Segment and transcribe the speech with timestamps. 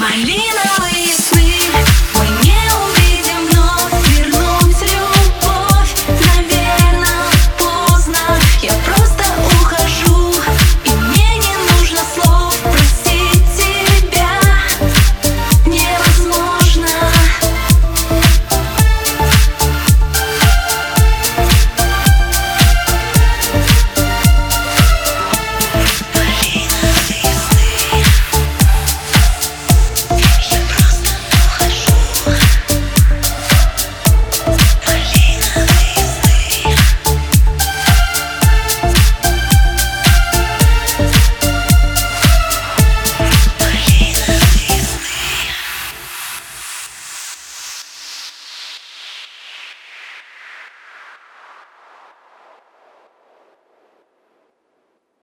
[0.00, 0.69] Marina!